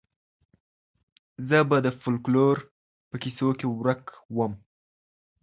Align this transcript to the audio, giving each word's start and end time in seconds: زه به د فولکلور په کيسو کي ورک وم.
زه 1.47 1.57
به 1.69 1.77
د 1.85 1.87
فولکلور 2.01 2.57
په 3.09 3.15
کيسو 3.23 3.47
کي 3.59 3.65
ورک 3.69 4.03
وم. 4.35 4.53